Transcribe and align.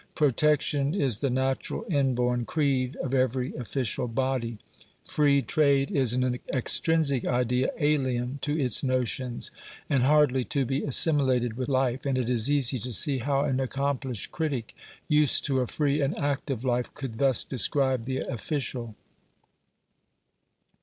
Protection 0.15 0.95
is 0.95 1.21
the 1.21 1.29
natural 1.29 1.85
inborn 1.87 2.43
creed 2.45 2.95
of 3.03 3.13
every 3.13 3.53
official 3.53 4.07
body; 4.07 4.57
free 5.05 5.43
trade 5.43 5.91
is 5.91 6.15
an 6.15 6.39
extrinsic 6.51 7.23
idea 7.27 7.69
alien 7.77 8.39
to 8.41 8.59
its 8.59 8.81
notions, 8.83 9.51
and 9.91 10.01
hardly 10.01 10.43
to 10.43 10.65
be 10.65 10.83
assimilated 10.83 11.55
with 11.55 11.69
life; 11.69 12.03
and 12.07 12.17
it 12.17 12.31
is 12.31 12.49
easy 12.49 12.79
to 12.79 12.91
see 12.91 13.19
how 13.19 13.43
an 13.43 13.59
accomplished 13.59 14.31
critic, 14.31 14.75
used 15.07 15.45
to 15.45 15.59
a 15.59 15.67
free 15.67 16.01
and 16.01 16.17
active 16.17 16.63
life, 16.63 16.91
could 16.95 17.19
thus 17.19 17.43
describe 17.45 18.05
the 18.05 18.17
official. 18.21 18.95